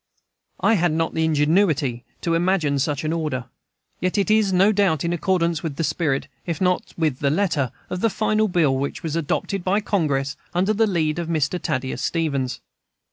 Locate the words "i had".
0.61-0.93